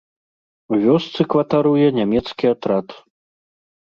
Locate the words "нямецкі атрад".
1.99-2.87